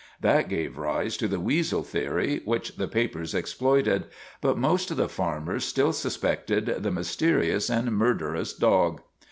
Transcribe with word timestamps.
That 0.19 0.49
gave 0.49 0.79
rise 0.79 1.15
to 1.17 1.27
the 1.27 1.39
weasel 1.39 1.83
theory 1.83 2.41
which 2.43 2.75
the 2.77 2.87
papers 2.87 3.35
exploited; 3.35 4.05
but 4.41 4.57
most 4.57 4.89
of 4.89 4.97
the 4.97 5.07
farmers 5.07 5.63
still 5.63 5.93
suspected 5.93 6.65
the 6.81 6.89
mysterious 6.89 7.69
and 7.69 7.91
murderous 7.91 8.51
dog. 8.51 9.01